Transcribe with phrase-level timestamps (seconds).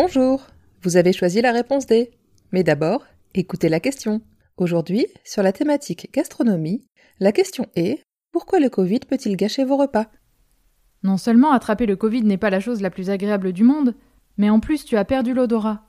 [0.00, 0.46] Bonjour,
[0.82, 2.12] vous avez choisi la réponse D.
[2.52, 4.20] Mais d'abord, écoutez la question.
[4.56, 6.86] Aujourd'hui, sur la thématique gastronomie,
[7.18, 10.06] la question est pourquoi le Covid peut-il gâcher vos repas?
[11.02, 13.96] Non seulement attraper le Covid n'est pas la chose la plus agréable du monde,
[14.36, 15.88] mais en plus tu as perdu l'odorat.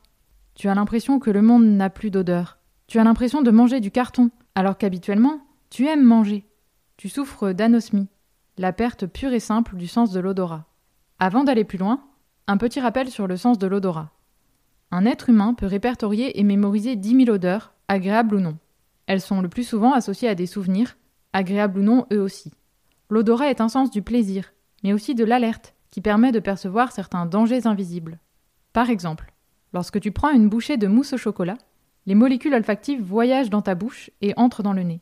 [0.56, 2.58] Tu as l'impression que le monde n'a plus d'odeur.
[2.88, 6.46] Tu as l'impression de manger du carton, alors qu'habituellement, tu aimes manger.
[6.98, 8.08] Tu souffres d'anosmie,
[8.58, 10.66] la perte pure et simple du sens de l'odorat.
[11.20, 12.09] Avant d'aller plus loin,
[12.50, 14.10] un petit rappel sur le sens de l'odorat.
[14.90, 18.58] Un être humain peut répertorier et mémoriser 10 000 odeurs, agréables ou non.
[19.06, 20.98] Elles sont le plus souvent associées à des souvenirs,
[21.32, 22.52] agréables ou non eux aussi.
[23.08, 24.52] L'odorat est un sens du plaisir,
[24.84, 28.18] mais aussi de l'alerte, qui permet de percevoir certains dangers invisibles.
[28.74, 29.32] Par exemple,
[29.72, 31.58] lorsque tu prends une bouchée de mousse au chocolat,
[32.08, 35.02] les molécules olfactives voyagent dans ta bouche et entrent dans le nez.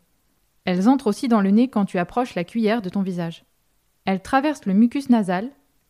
[0.65, 3.45] Elles entrent aussi dans le nez quand tu approches la cuillère de ton visage.
[4.03, 5.49] Elles traversent le mucus nasal,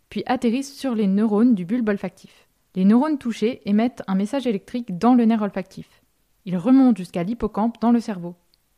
[0.09, 2.47] puis atterrissent sur les neurones du bulbe olfactif.
[2.75, 6.03] Les neurones touchés émettent un message électrique dans le nerf olfactif.
[6.45, 8.36] Il remonte jusqu'à l'hippocampe dans le cerveau.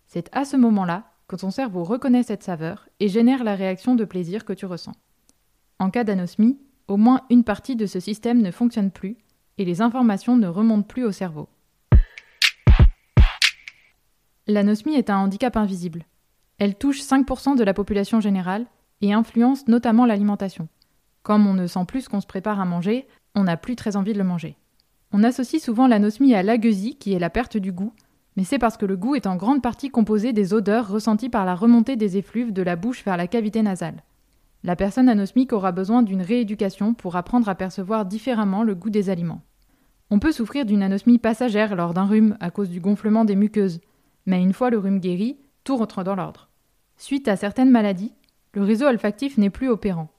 [0.08, 4.06] C'est à ce moment-là que ton cerveau reconnaît cette saveur et génère la réaction de
[4.06, 4.94] plaisir que tu ressens.
[5.78, 9.18] En cas d'anosmie, au moins une partie de ce système ne fonctionne plus
[9.58, 11.48] et les informations ne remontent plus au cerveau.
[14.48, 16.06] L'anosmie est un handicap invisible.
[16.58, 18.66] Elle touche 5% de la population générale
[19.02, 20.68] et influence notamment l'alimentation.
[21.30, 23.96] Comme on ne sent plus ce qu'on se prépare à manger, on n'a plus très
[23.96, 24.58] envie de le manger.
[25.12, 27.94] On associe souvent l'anosmie à l'agueusie, qui est la perte du goût,
[28.36, 31.46] mais c'est parce que le goût est en grande partie composé des odeurs ressenties par
[31.46, 34.02] la remontée des effluves de la bouche vers la cavité nasale.
[34.64, 39.12] La personne anosmique aura besoin d'une rééducation pour apprendre à percevoir différemment le goût des
[39.12, 39.44] aliments.
[40.10, 43.82] On peut souffrir d'une anosmie passagère lors d'un rhume à cause du gonflement des muqueuses,
[44.26, 46.50] mais une fois le rhume guéri, tout rentre dans l'ordre.
[46.98, 48.16] Suite à certaines maladies,
[48.56, 50.10] le réseau olfactif n'est plus opérant.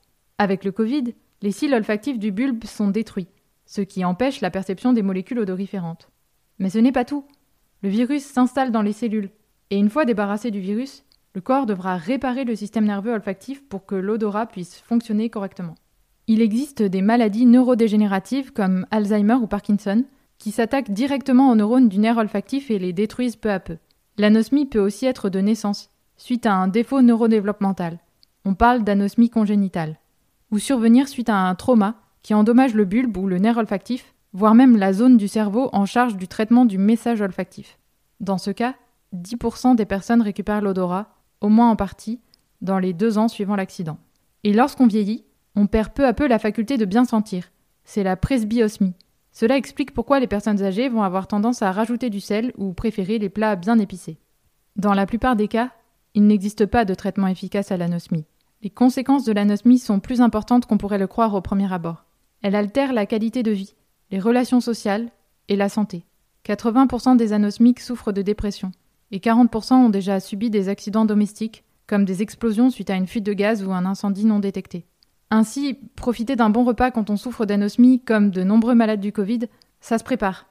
[0.41, 1.05] Avec le Covid,
[1.43, 3.29] les cils olfactifs du bulbe sont détruits,
[3.67, 6.09] ce qui empêche la perception des molécules odoriférantes.
[6.59, 7.27] Mais ce n'est pas tout.
[7.83, 9.29] Le virus s'installe dans les cellules,
[9.69, 13.85] et une fois débarrassé du virus, le corps devra réparer le système nerveux olfactif pour
[13.85, 15.75] que l'odorat puisse fonctionner correctement.
[16.27, 20.07] Il existe des maladies neurodégénératives comme Alzheimer ou Parkinson
[20.39, 23.77] qui s'attaquent directement aux neurones du nerf olfactif et les détruisent peu à peu.
[24.17, 27.99] L'anosmie peut aussi être de naissance, suite à un défaut neurodéveloppemental.
[28.47, 30.00] On parle d'anosmie congénitale.
[30.51, 34.55] Ou survenir suite à un trauma qui endommage le bulbe ou le nerf olfactif, voire
[34.55, 37.79] même la zone du cerveau en charge du traitement du message olfactif.
[38.21, 38.75] Dans ce cas,
[39.15, 42.21] 10% des personnes récupèrent l'odorat, au moins en partie,
[42.61, 43.99] dans les deux ans suivant l'accident.
[44.45, 45.25] Et lorsqu'on vieillit,
[45.57, 47.51] on perd peu à peu la faculté de bien sentir.
[47.85, 48.95] C'est la presbyosmie.
[49.33, 53.19] Cela explique pourquoi les personnes âgées vont avoir tendance à rajouter du sel ou préférer
[53.19, 54.19] les plats bien épicés.
[54.77, 55.71] Dans la plupart des cas,
[56.15, 58.27] il n'existe pas de traitement efficace à l'anosmie.
[58.63, 62.05] Les conséquences de l'anosmie sont plus importantes qu'on pourrait le croire au premier abord.
[62.43, 63.75] Elle altère la qualité de vie,
[64.11, 65.09] les relations sociales
[65.49, 66.05] et la santé.
[66.45, 68.73] 80% des anosmiques souffrent de dépression
[69.13, 73.25] et 40% ont déjà subi des accidents domestiques, comme des explosions suite à une fuite
[73.25, 74.85] de gaz ou un incendie non détecté.
[75.31, 79.41] Ainsi, profiter d'un bon repas quand on souffre d'anosmie, comme de nombreux malades du Covid,
[79.81, 80.47] ça se prépare.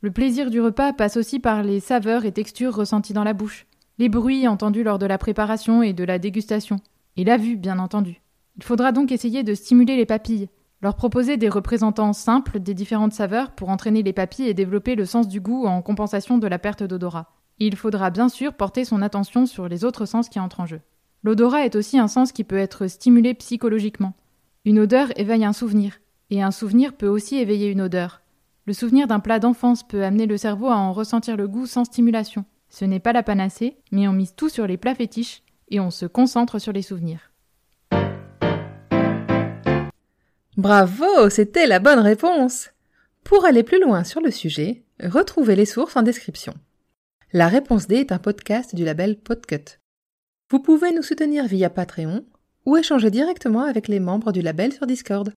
[0.00, 3.66] Le plaisir du repas passe aussi par les saveurs et textures ressenties dans la bouche,
[3.98, 6.80] les bruits entendus lors de la préparation et de la dégustation,
[7.16, 8.22] et la vue, bien entendu.
[8.56, 10.48] Il faudra donc essayer de stimuler les papilles,
[10.82, 15.06] leur proposer des représentants simples des différentes saveurs pour entraîner les papilles et développer le
[15.06, 17.30] sens du goût en compensation de la perte d'odorat.
[17.58, 20.80] Il faudra bien sûr porter son attention sur les autres sens qui entrent en jeu.
[21.22, 24.14] L'odorat est aussi un sens qui peut être stimulé psychologiquement.
[24.64, 25.98] Une odeur éveille un souvenir,
[26.30, 28.22] et un souvenir peut aussi éveiller une odeur.
[28.66, 31.84] Le souvenir d'un plat d'enfance peut amener le cerveau à en ressentir le goût sans
[31.84, 32.44] stimulation.
[32.70, 35.42] Ce n'est pas la panacée, mais on mise tout sur les plats fétiches
[35.72, 37.32] et on se concentre sur les souvenirs.
[40.56, 42.70] Bravo, c'était la bonne réponse.
[43.24, 46.54] Pour aller plus loin sur le sujet, retrouvez les sources en description.
[47.32, 49.80] La réponse D est un podcast du label Podcut.
[50.50, 52.26] Vous pouvez nous soutenir via Patreon
[52.66, 55.32] ou échanger directement avec les membres du label sur Discord.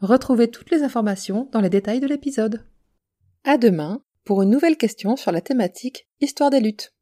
[0.00, 2.64] Retrouvez toutes les informations dans les détails de l'épisode.
[3.42, 6.93] À demain pour une nouvelle question sur la thématique Histoire des luttes.